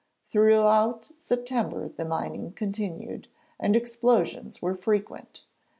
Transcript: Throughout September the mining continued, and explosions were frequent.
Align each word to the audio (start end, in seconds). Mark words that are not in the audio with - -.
Throughout 0.31 1.11
September 1.19 1.87
the 1.87 2.05
mining 2.05 2.53
continued, 2.53 3.27
and 3.59 3.75
explosions 3.75 4.59
were 4.59 4.73
frequent. 4.73 5.43